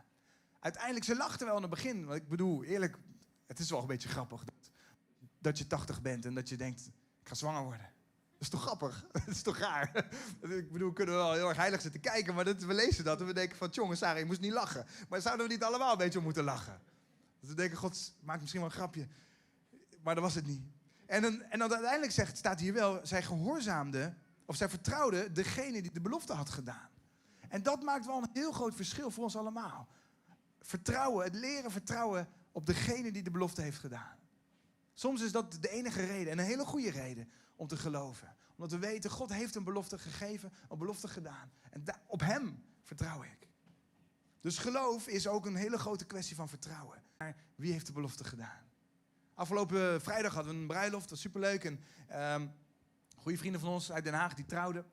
[0.60, 2.04] Uiteindelijk, ze lachte wel in het begin.
[2.04, 2.96] Want ik bedoel, eerlijk,
[3.46, 4.44] het is wel een beetje grappig.
[5.38, 6.86] dat je 80 bent en dat je denkt,
[7.20, 7.90] ik ga zwanger worden.
[8.32, 9.06] Dat is toch grappig?
[9.12, 9.90] Dat is toch raar?
[10.40, 13.26] Ik bedoel, kunnen we wel heel erg heilig zitten kijken, maar we lezen dat en
[13.26, 14.86] we denken van, jongen, Sarah, je moest niet lachen.
[15.08, 16.80] Maar zouden we niet allemaal een beetje om moeten lachen?
[17.40, 19.08] We denken, God maakt misschien wel een grapje.
[20.02, 20.62] Maar dat was het niet.
[21.06, 25.82] En dan, en dan uiteindelijk zegt, staat hier wel, zij gehoorzaamde, of zij vertrouwde degene
[25.82, 26.88] die de belofte had gedaan.
[27.48, 29.88] En dat maakt wel een heel groot verschil voor ons allemaal.
[30.60, 34.16] Vertrouwen, het leren vertrouwen op degene die de belofte heeft gedaan.
[34.94, 38.36] Soms is dat de enige reden, en een hele goede reden, om te geloven.
[38.56, 41.50] Omdat we weten, God heeft een belofte gegeven, een belofte gedaan.
[41.70, 43.48] En op Hem vertrouw ik.
[44.40, 47.02] Dus geloof is ook een hele grote kwestie van vertrouwen.
[47.18, 48.67] Maar wie heeft de belofte gedaan?
[49.38, 51.64] Afgelopen vrijdag hadden we een bruiloft, dat was superleuk.
[51.64, 51.80] En
[52.34, 52.52] um,
[53.16, 54.86] goede vrienden van ons uit Den Haag, die trouwden.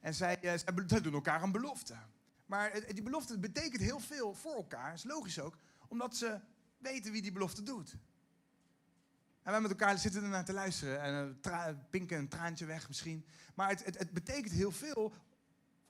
[0.00, 0.52] En zij, uh,
[0.86, 1.94] zij doen elkaar een belofte.
[2.46, 5.56] Maar die belofte betekent heel veel voor elkaar, is logisch ook.
[5.88, 6.40] Omdat ze
[6.78, 7.96] weten wie die belofte doet.
[9.42, 11.00] En wij met elkaar zitten ernaar te luisteren.
[11.00, 13.26] En uh, pinken een traantje weg misschien.
[13.54, 15.14] Maar het, het, het betekent heel veel.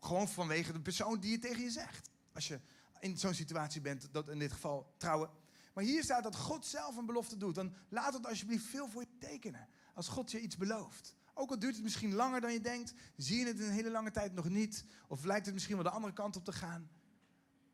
[0.00, 2.10] Gewoon vanwege de persoon die je tegen je zegt.
[2.32, 2.60] Als je
[3.00, 5.30] in zo'n situatie bent, dat in dit geval trouwen.
[5.78, 7.54] Maar hier staat dat God zelf een belofte doet.
[7.54, 9.68] Dan laat het alsjeblieft veel voor je tekenen.
[9.94, 11.14] Als God je iets belooft.
[11.34, 14.10] Ook al duurt het misschien langer dan je denkt, zie je het een hele lange
[14.10, 14.84] tijd nog niet.
[15.08, 16.88] Of lijkt het misschien wel de andere kant op te gaan.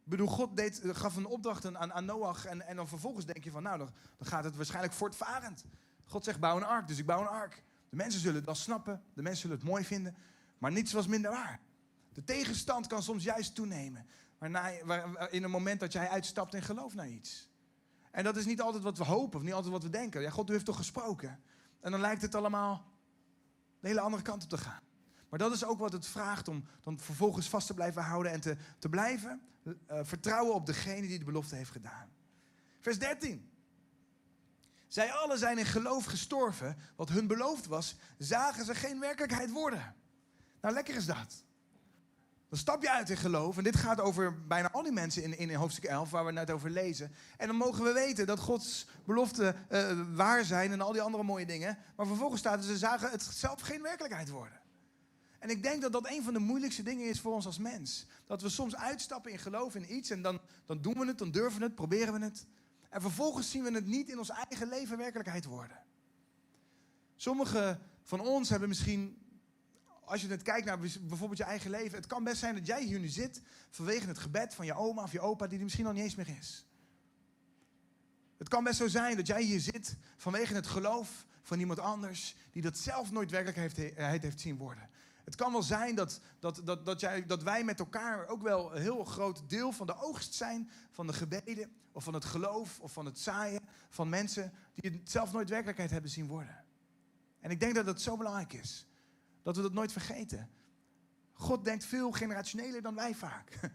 [0.04, 3.44] Ik bedoel, God deed, gaf een opdracht aan, aan Noach en, en dan vervolgens denk
[3.44, 3.90] je van, nou, dan,
[4.20, 5.64] gaat het waarschijnlijk voortvarend.
[6.04, 7.64] God zegt, bouw een ark, dus ik bouw een ark.
[7.88, 10.16] De mensen zullen het wel snappen, de mensen zullen het mooi vinden,
[10.58, 11.60] maar niets was minder waar.
[12.12, 14.06] De tegenstand kan soms juist toenemen.
[14.38, 17.52] Waar, in een moment dat jij uitstapt en gelooft naar iets.
[18.14, 20.20] En dat is niet altijd wat we hopen of niet altijd wat we denken.
[20.20, 21.40] Ja, God u heeft toch gesproken?
[21.80, 22.84] En dan lijkt het allemaal
[23.80, 24.82] de hele andere kant op te gaan.
[25.28, 28.40] Maar dat is ook wat het vraagt om dan vervolgens vast te blijven houden en
[28.40, 32.08] te, te blijven uh, vertrouwen op degene die de belofte heeft gedaan.
[32.80, 33.50] Vers 13.
[34.86, 36.76] Zij allen zijn in geloof gestorven.
[36.96, 39.94] Wat hun beloofd was, zagen ze geen werkelijkheid worden.
[40.60, 41.44] Nou, lekker is dat.
[42.54, 43.56] Dan stap je uit in geloof.
[43.56, 46.50] En dit gaat over bijna al die mensen in, in hoofdstuk 11, waar we net
[46.50, 47.12] over lezen.
[47.36, 51.22] En dan mogen we weten dat Gods beloften uh, waar zijn en al die andere
[51.22, 51.78] mooie dingen.
[51.96, 54.60] Maar vervolgens staat er, ze zagen het zelf geen werkelijkheid worden.
[55.38, 58.06] En ik denk dat dat een van de moeilijkste dingen is voor ons als mens.
[58.26, 61.30] Dat we soms uitstappen in geloof in iets en dan, dan doen we het, dan
[61.30, 62.46] durven we het, proberen we het.
[62.90, 65.78] En vervolgens zien we het niet in ons eigen leven werkelijkheid worden.
[67.16, 69.23] Sommigen van ons hebben misschien,
[70.06, 72.82] als je het kijkt naar bijvoorbeeld je eigen leven, het kan best zijn dat jij
[72.82, 75.86] hier nu zit vanwege het gebed van je oma of je opa die er misschien
[75.86, 76.66] al niet eens meer is.
[78.36, 82.36] Het kan best zo zijn dat jij hier zit vanwege het geloof van iemand anders
[82.50, 84.90] die dat zelf nooit werkelijkheid heeft zien worden.
[85.24, 88.76] Het kan wel zijn dat, dat, dat, dat, jij, dat wij met elkaar ook wel
[88.76, 92.80] een heel groot deel van de oogst zijn van de gebeden, of van het geloof,
[92.80, 96.64] of van het zaaien van mensen die het zelf nooit werkelijkheid hebben zien worden.
[97.40, 98.86] En ik denk dat het zo belangrijk is,
[99.44, 100.50] dat we dat nooit vergeten.
[101.32, 103.58] God denkt veel generationeler dan wij vaak.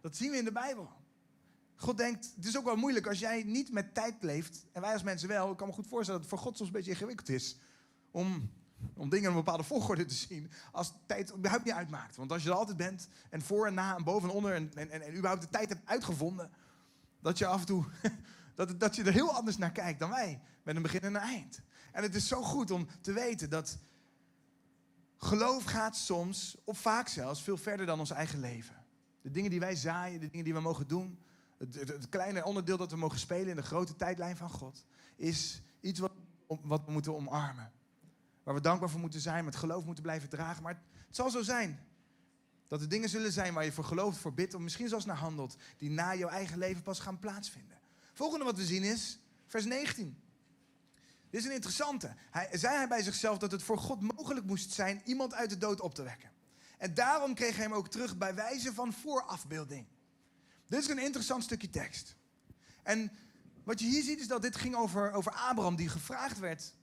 [0.00, 0.90] Dat zien we in de Bijbel.
[1.76, 4.92] God denkt, het is ook wel moeilijk als jij niet met tijd leeft, en wij
[4.92, 6.90] als mensen wel, ik kan me goed voorstellen dat het voor God soms een beetje
[6.90, 7.56] ingewikkeld is
[8.10, 8.50] om
[8.94, 10.50] om dingen in een bepaalde volgorde te zien.
[10.72, 12.16] Als tijd überhaupt niet uitmaakt.
[12.16, 13.08] Want als je er altijd bent.
[13.30, 14.54] En voor en na en boven en onder.
[14.54, 16.50] En, en, en, en überhaupt de tijd hebt uitgevonden.
[17.20, 17.84] Dat je af en toe.
[18.54, 20.40] Dat, dat je er heel anders naar kijkt dan wij.
[20.62, 21.60] Met een begin en een eind.
[21.92, 23.78] En het is zo goed om te weten dat.
[25.16, 28.84] Geloof gaat soms, of vaak zelfs, veel verder dan ons eigen leven.
[29.22, 31.18] De dingen die wij zaaien, de dingen die we mogen doen.
[31.58, 34.84] Het, het, het kleine onderdeel dat we mogen spelen in de grote tijdlijn van God.
[35.16, 36.12] Is iets wat,
[36.46, 37.72] wat we moeten omarmen.
[38.42, 40.62] Waar we dankbaar voor moeten zijn, met geloof moeten blijven dragen.
[40.62, 41.80] Maar het, zal zo zijn
[42.66, 45.16] dat er dingen zullen zijn waar je voor gelooft, voor bidt, of misschien zelfs naar
[45.16, 47.78] handelt, die na jouw eigen leven pas gaan plaatsvinden.
[48.12, 50.16] Volgende wat we zien is vers 19.
[51.36, 52.14] Dit is een interessante.
[52.30, 55.58] Hij, zei hij bij zichzelf dat het voor God mogelijk moest zijn iemand uit de
[55.58, 56.30] dood op te wekken.
[56.78, 59.86] En daarom kreeg hij hem ook terug bij wijze van voorafbeelding.
[60.66, 62.16] Dit is een interessant stukje tekst.
[62.82, 63.12] En
[63.64, 66.74] wat je hier ziet is dat dit ging over, over Abraham die gevraagd werd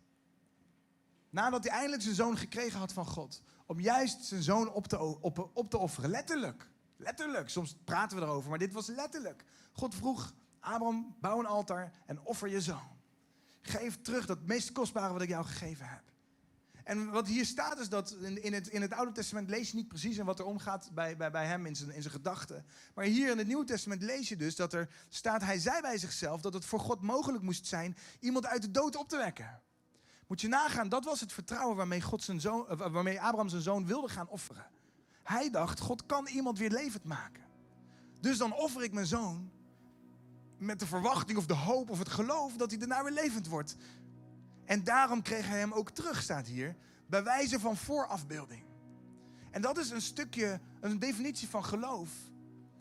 [1.29, 3.41] Nadat hij eindelijk zijn zoon gekregen had van God.
[3.65, 6.09] Om juist zijn zoon op te, op, op te offeren.
[6.09, 6.69] Letterlijk.
[6.97, 7.49] Letterlijk.
[7.49, 9.43] Soms praten we erover, maar dit was letterlijk.
[9.71, 12.92] God vroeg, Abraham, bouw een altaar en offer je zoon.
[13.63, 16.04] Geef terug dat meest kostbare wat ik jou gegeven heb.
[16.84, 19.88] En wat hier staat is dat in, het, in het Oude Testament lees je niet
[19.88, 22.65] precies wat er omgaat bij, bij, bij hem in zijn, in zijn gedachten.
[22.95, 25.97] Maar hier in het Nieuwe Testament lees je dus dat er staat, hij zei bij
[25.97, 29.62] zichzelf dat het voor God mogelijk moest zijn iemand uit de dood op te wekken.
[30.28, 33.62] Moet je nagaan, dat was het vertrouwen waarmee, God zijn zoon, eh, waarmee Abraham zijn
[33.62, 34.67] zoon wilde gaan offeren.
[35.23, 37.43] Hij dacht, God kan iemand weer levend maken.
[38.19, 39.52] Dus dan offer ik mijn zoon
[40.65, 43.76] met de verwachting of de hoop of het geloof dat hij daarna weer levend wordt.
[44.65, 46.76] En daarom kreeg hij hem ook terug, staat hier,
[47.08, 48.63] bij wijze van voorafbeelding.
[49.52, 52.10] En dat is een stukje, een definitie van geloof.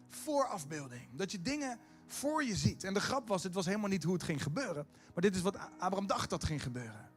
[0.09, 1.09] Voorafbeelding.
[1.13, 2.85] Dat je dingen voor je ziet.
[2.85, 4.87] En de grap was, het was helemaal niet hoe het ging gebeuren.
[5.15, 7.11] Maar dit is wat Abraham dacht dat ging gebeuren.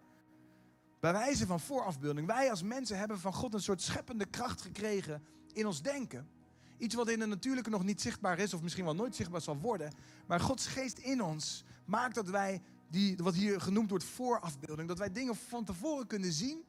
[0.99, 2.27] Bij wijze van voorafbeelding.
[2.27, 5.23] Wij als mensen hebben van God een soort scheppende kracht gekregen
[5.53, 6.29] in ons denken.
[6.77, 9.57] Iets wat in de natuurlijke nog niet zichtbaar is, of misschien wel nooit zichtbaar zal
[9.57, 9.93] worden.
[10.27, 14.99] Maar Gods geest in ons maakt dat wij, die, wat hier genoemd wordt voorafbeelding, dat
[14.99, 16.63] wij dingen van tevoren kunnen zien,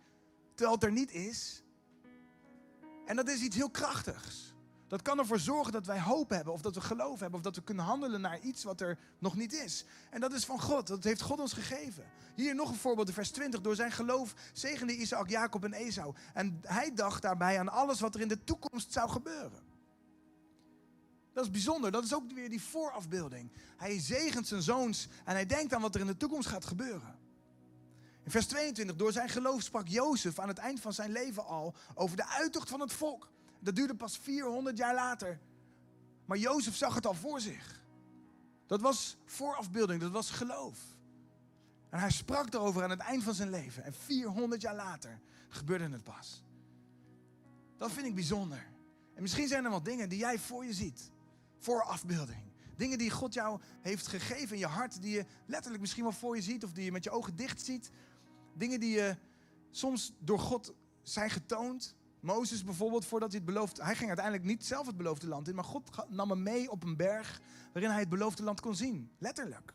[0.55, 1.63] terwijl het er niet is.
[3.07, 4.55] En dat is iets heel krachtigs.
[4.89, 7.57] Dat kan ervoor zorgen dat wij hoop hebben, of dat we geloof hebben, of dat
[7.57, 9.85] we kunnen handelen naar iets wat er nog niet is.
[10.11, 12.05] En dat is van God, dat heeft God ons gegeven.
[12.35, 13.61] Hier nog een voorbeeld, vers 20.
[13.61, 16.15] Door zijn geloof zegende Isaac, Jacob en Esau.
[16.35, 19.66] En hij dacht daarbij aan alles wat er in de toekomst zou gebeuren.
[21.37, 23.51] Dat is bijzonder, dat is ook weer die voorafbeelding.
[23.77, 27.19] Hij zegent zijn zoons en hij denkt aan wat er in de toekomst gaat gebeuren.
[28.23, 31.75] In vers 22, door zijn geloof sprak Jozef aan het eind van zijn leven al
[31.95, 33.29] over de uittocht van het volk.
[33.61, 35.41] Dat duurde pas 400 jaar later.
[36.25, 37.83] Maar Jozef zag het al voor zich.
[38.67, 40.79] Dat was voorafbeelding, dat was geloof.
[41.91, 43.85] En hij sprak erover aan het eind van zijn leven.
[43.85, 46.43] En 400 jaar later gebeurde het pas.
[47.77, 48.67] Dat vind ik bijzonder.
[49.15, 51.15] En misschien zijn er wel dingen die jij voor je ziet.
[51.59, 52.53] Voorafbeelding.
[52.77, 56.37] Dingen die God jou heeft gegeven in je hart, die je letterlijk misschien wel voor
[56.37, 57.91] je ziet of die je met je ogen dicht ziet.
[58.55, 59.17] Dingen die je
[59.71, 61.95] soms door God zijn getoond.
[62.21, 63.85] Mozes bijvoorbeeld, voordat hij het beloofde...
[63.85, 66.85] Hij ging uiteindelijk niet zelf het beloofde land in, maar God nam hem mee op
[66.85, 67.41] een berg
[67.73, 69.11] waarin hij het beloofde land kon zien.
[69.19, 69.75] Letterlijk.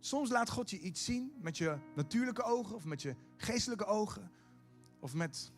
[0.00, 4.30] Soms laat God je iets zien met je natuurlijke ogen of met je geestelijke ogen.
[5.00, 5.52] Of met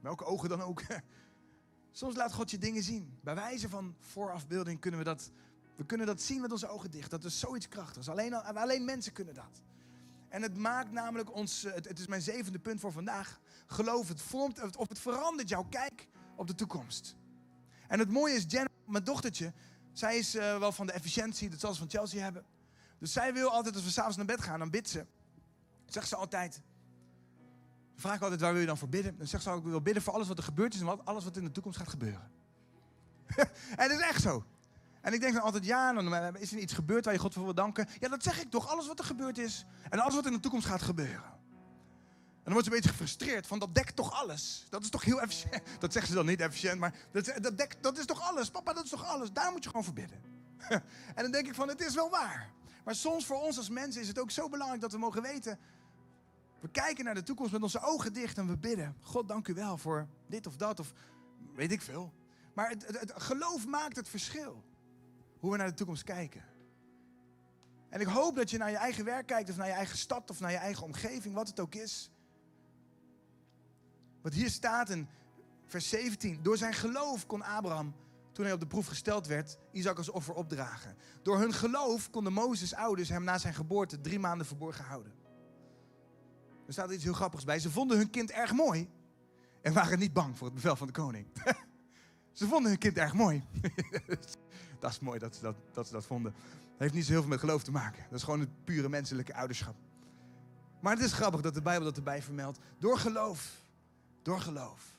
[0.00, 0.82] welke ogen dan ook.
[1.92, 3.18] Soms laat God je dingen zien.
[3.20, 5.30] Bij wijze van voorafbeelding kunnen we dat,
[5.76, 7.10] we kunnen dat zien met onze ogen dicht.
[7.10, 8.08] Dat is zoiets krachtigs.
[8.08, 9.62] Alleen, alleen mensen kunnen dat.
[10.28, 13.40] En het maakt namelijk ons, het, het is mijn zevende punt voor vandaag.
[13.66, 17.16] Geloof, het vormt of het verandert jouw kijk op de toekomst.
[17.88, 19.52] En het mooie is, Jen, mijn dochtertje,
[19.92, 22.44] zij is uh, wel van de efficiëntie, dat zal ze van Chelsea hebben.
[22.98, 25.06] Dus zij wil altijd, als we s'avonds naar bed gaan, dan bidt ze.
[25.86, 26.60] Zegt ze altijd,
[28.00, 29.18] vraag ik altijd, waar wil je dan voor bidden?
[29.18, 31.36] Dan zegt ze, ik wil bidden voor alles wat er gebeurd is en alles wat
[31.36, 32.30] in de toekomst gaat gebeuren.
[33.76, 34.44] en dat is echt zo.
[35.00, 37.44] En ik denk dan altijd, ja, dan is er iets gebeurd waar je God voor
[37.44, 37.88] wil danken.
[37.98, 39.64] Ja, dat zeg ik toch, alles wat er gebeurd is.
[39.88, 41.38] En alles wat in de toekomst gaat gebeuren.
[42.40, 44.66] En dan wordt ze een beetje gefrustreerd van, dat dekt toch alles?
[44.68, 45.62] Dat is toch heel efficiënt?
[45.78, 48.50] Dat zeggen ze dan niet efficiënt, maar dat, dat, dekt, dat is toch alles?
[48.50, 49.32] Papa, dat is toch alles?
[49.32, 50.20] Daar moet je gewoon voor bidden.
[51.16, 52.50] en dan denk ik van, het is wel waar.
[52.84, 55.58] Maar soms voor ons als mensen is het ook zo belangrijk dat we mogen weten...
[56.60, 58.96] We kijken naar de toekomst met onze ogen dicht en we bidden.
[59.00, 60.92] God, dank u wel voor dit of dat of
[61.54, 62.12] weet ik veel.
[62.54, 64.64] Maar het, geloof maakt het verschil.
[65.38, 66.44] Hoe we naar de toekomst kijken.
[67.88, 70.30] En ik hoop dat je naar je eigen werk kijkt of naar je eigen stad
[70.30, 72.10] of naar je eigen omgeving, wat het ook is.
[74.22, 75.08] Wat hier staat in
[75.66, 76.42] vers 17.
[76.42, 77.94] Door zijn geloof kon Abraham,
[78.32, 80.96] toen hij op de proef gesteld werd, Isaac als offer opdragen.
[81.22, 85.19] Door hun geloof konden Mozes' ouders hem na zijn geboorte drie maanden verborgen houden.
[86.70, 87.58] Er staat iets heel grappigs bij.
[87.58, 88.88] Ze vonden hun kind erg mooi
[89.62, 91.26] en waren niet bang voor het bevel van de koning.
[92.32, 93.44] ze vonden hun kind erg mooi.
[94.80, 96.34] dat is mooi dat ze dat, dat ze dat vonden.
[96.76, 98.02] Heeft niet zo heel veel met geloof te maken.
[98.08, 99.74] Dat is gewoon het pure menselijke ouderschap.
[100.80, 102.58] Maar het is grappig dat de Bijbel dat erbij vermeldt.
[102.78, 103.62] Door geloof.
[104.22, 104.98] Door geloof.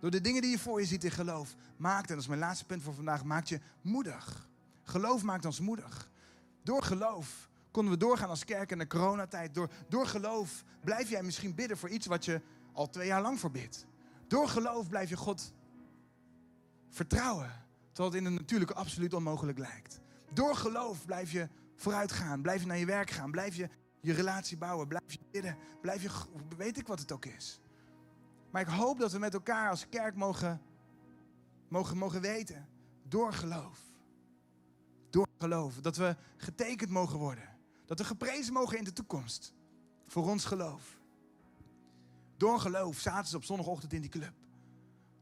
[0.00, 1.54] Door de dingen die je voor je ziet in geloof.
[1.76, 4.48] Maakt, en dat is mijn laatste punt voor vandaag, maakt je moedig.
[4.82, 6.10] Geloof maakt ons moedig.
[6.62, 7.47] Door geloof
[7.78, 9.54] konden we doorgaan als kerk in de coronatijd.
[9.54, 12.40] Door, door geloof blijf jij misschien bidden voor iets wat je
[12.72, 13.86] al twee jaar lang voorbidt.
[14.26, 15.52] Door geloof blijf je God
[16.88, 17.50] vertrouwen.
[17.92, 20.00] Terwijl het in de natuurlijke absoluut onmogelijk lijkt.
[20.32, 22.42] Door geloof blijf je vooruit gaan.
[22.42, 23.30] Blijf je naar je werk gaan.
[23.30, 23.68] Blijf je
[24.00, 24.88] je relatie bouwen.
[24.88, 25.56] Blijf je bidden.
[25.80, 26.10] Blijf je,
[26.56, 27.60] weet ik wat het ook is.
[28.50, 30.62] Maar ik hoop dat we met elkaar als kerk mogen,
[31.68, 32.68] mogen, mogen weten.
[33.02, 33.80] Door geloof.
[35.10, 35.74] Door geloof.
[35.74, 37.56] Dat we getekend mogen worden.
[37.88, 39.52] Dat we geprezen mogen in de toekomst.
[40.06, 40.98] Voor ons geloof.
[42.36, 44.32] Door geloof zaten ze op zondagochtend in die club.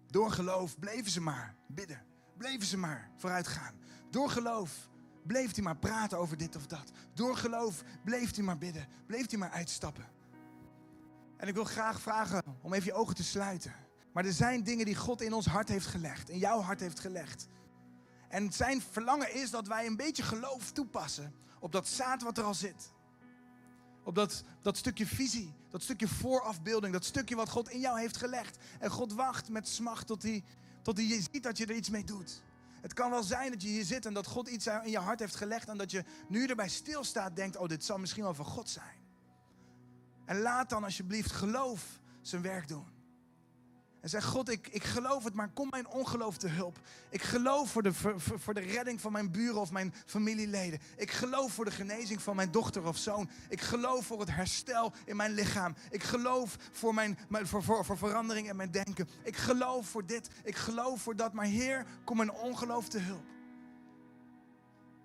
[0.07, 2.03] Door geloof bleven ze maar bidden.
[2.37, 3.75] Bleven ze maar vooruit gaan.
[4.11, 4.91] Door geloof
[5.23, 6.91] bleef hij maar praten over dit of dat.
[7.15, 8.89] Door geloof bleef hij maar bidden.
[9.07, 10.09] Bleef hij maar uitstappen.
[11.37, 13.75] En ik wil graag vragen om even je ogen te sluiten.
[14.13, 16.29] Maar er zijn dingen die God in ons hart heeft gelegd.
[16.29, 17.47] In jouw hart heeft gelegd.
[18.29, 22.45] En zijn verlangen is dat wij een beetje geloof toepassen op dat zaad wat er
[22.45, 22.95] al zit.
[24.05, 28.17] Op dat, dat stukje visie, dat stukje voorafbeelding, dat stukje wat God in jou heeft
[28.17, 28.59] gelegd.
[28.79, 30.45] En God wacht met smacht tot hij,
[30.83, 32.43] tot hij ziet dat je er iets mee doet.
[32.81, 35.21] Het kan wel zijn dat je hier zit en dat God iets in je hart
[35.21, 38.45] heeft gelegd en dat je nu erbij stilstaat denkt, oh dit zal misschien wel van
[38.45, 39.05] God zijn.
[40.25, 42.96] En laat dan alsjeblieft geloof zijn werk doen.
[44.07, 46.79] En zeg, God, ik, ik geloof het, maar kom mijn ongeloof te hulp.
[47.09, 50.81] Ik geloof voor de, voor, voor de redding van mijn buren of mijn familieleden.
[50.97, 53.29] Ik geloof voor de genezing van mijn dochter of zoon.
[53.49, 55.75] Ik geloof voor het herstel in mijn lichaam.
[55.91, 59.09] Ik geloof voor, mijn, voor, voor, voor verandering in mijn denken.
[59.23, 61.33] Ik geloof voor dit, ik geloof voor dat.
[61.33, 63.27] Maar Heer, kom mijn ongeloof te hulp.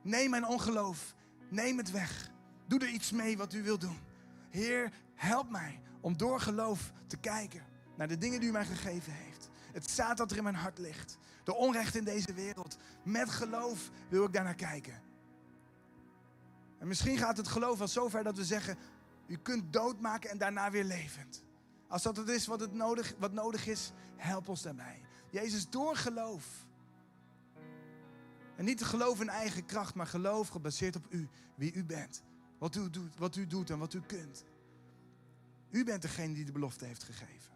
[0.01, 1.15] Neem mijn ongeloof,
[1.49, 2.31] neem het weg.
[2.67, 3.99] Doe er iets mee wat u wilt doen.
[4.49, 7.70] Heer, help mij om door geloof te kijken
[8.01, 9.49] naar de dingen die u mij gegeven heeft.
[9.73, 11.17] Het zaad dat er in mijn hart ligt.
[11.43, 12.77] De onrecht in deze wereld.
[13.03, 15.01] Met geloof wil ik daar naar kijken.
[16.77, 18.77] En misschien gaat het geloof al zover dat we zeggen:
[19.27, 21.43] U kunt doodmaken en daarna weer levend.
[21.87, 25.01] Als dat het is wat, het nodig, wat nodig is, help ons daarbij.
[25.29, 26.45] Jezus, door geloof.
[28.55, 32.23] En niet te geloof in eigen kracht, maar geloof gebaseerd op u, wie u bent.
[32.57, 34.43] Wat u doet, wat u doet en wat u kunt.
[35.69, 37.50] U bent degene die de belofte heeft gegeven.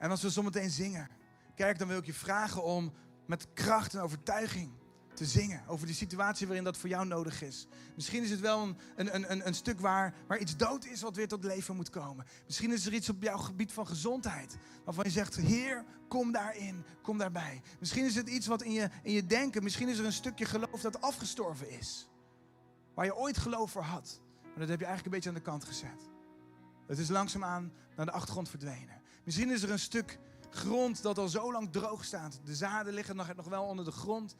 [0.00, 1.08] En als we zometeen zingen,
[1.54, 2.92] kerk, dan wil ik je vragen om
[3.26, 4.70] met kracht en overtuiging
[5.14, 7.66] te zingen over die situatie waarin dat voor jou nodig is.
[7.94, 11.16] Misschien is het wel een, een, een, een stuk waar, waar iets dood is wat
[11.16, 12.26] weer tot leven moet komen.
[12.46, 16.84] Misschien is er iets op jouw gebied van gezondheid waarvan je zegt, Heer, kom daarin,
[17.02, 17.62] kom daarbij.
[17.78, 20.44] Misschien is het iets wat in je, in je denken, misschien is er een stukje
[20.44, 22.08] geloof dat afgestorven is.
[22.94, 24.20] Waar je ooit geloof voor had.
[24.42, 26.08] Maar dat heb je eigenlijk een beetje aan de kant gezet.
[26.86, 28.99] Het is langzaamaan naar de achtergrond verdwenen.
[29.30, 30.18] Misschien is er een stuk
[30.50, 32.40] grond dat al zo lang droog staat.
[32.44, 34.36] De zaden liggen nog, wel onder de grond.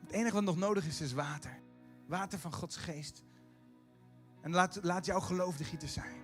[0.00, 1.60] Het enige wat nog nodig is, is water.
[2.06, 3.22] Water van Gods geest.
[4.40, 6.22] En laat, laat jouw geloof de gieter zijn.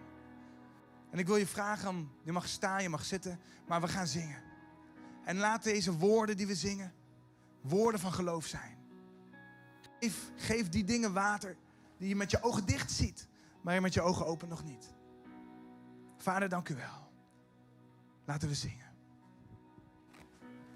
[1.11, 4.43] En ik wil je vragen, je mag staan, je mag zitten, maar we gaan zingen.
[5.25, 6.93] En laat deze woorden die we zingen,
[7.61, 8.79] woorden van geloof zijn.
[9.99, 11.57] Geef, geef die dingen water
[11.99, 13.29] die je met je ogen dicht ziet,
[13.63, 14.95] maar je met je ogen open nog niet.
[16.17, 17.00] Vader, dank u wel.
[18.31, 18.89] Laten we zingen.